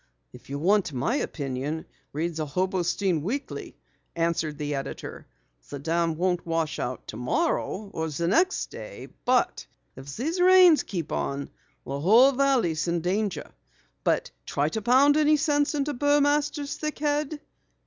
"If 0.33 0.49
you 0.49 0.57
want 0.57 0.93
my 0.93 1.17
opinion, 1.17 1.85
read 2.11 2.35
the 2.35 2.47
Hobostein 2.47 3.21
Weekly," 3.21 3.77
answered 4.15 4.57
the 4.57 4.73
editor. 4.73 5.27
"The 5.69 5.77
dam 5.77 6.17
won't 6.17 6.43
wash 6.43 6.79
out 6.79 7.05
tomorrow 7.07 7.91
or 7.93 8.09
the 8.09 8.27
next 8.27 8.71
day, 8.71 9.09
but 9.25 9.67
if 9.95 10.17
these 10.17 10.41
rains 10.41 10.81
keep 10.81 11.11
on, 11.11 11.51
the 11.85 11.99
whole 11.99 12.31
valley's 12.31 12.87
in 12.87 13.01
danger. 13.01 13.51
But 14.03 14.31
try 14.43 14.69
to 14.69 14.81
pound 14.81 15.17
any 15.17 15.37
sense 15.37 15.75
into 15.75 15.93
Burmaster's 15.93 16.77
thick 16.77 16.97
head!" 16.97 17.39